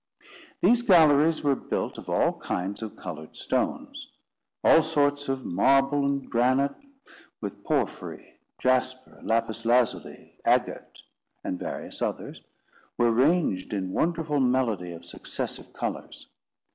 [0.63, 4.07] These galleries were built of all kinds of coloured stones;
[4.63, 6.73] all sorts of marble and granite,
[7.39, 11.03] with porphyry, jasper, lapis lazuli, agate,
[11.43, 12.41] and various others,
[12.97, 16.29] were ranged in wonderful melody of successive colours.